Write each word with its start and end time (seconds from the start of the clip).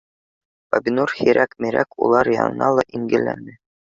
Бибинур 0.75 1.13
һирәк 1.17 1.53
мирәк 1.65 1.99
улар 2.07 2.31
янына 2.37 2.73
ла 2.79 2.89
ингеләне 3.01 3.57